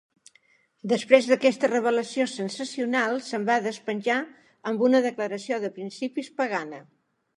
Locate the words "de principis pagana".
5.67-6.83